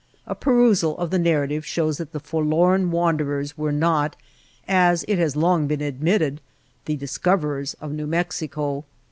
[0.25, 4.15] A perusal of the nar rative shows that the forlorn wanderers were not
[4.67, 6.41] as it has long been admitted
[6.85, 8.85] the ''discoverers of New Mexico."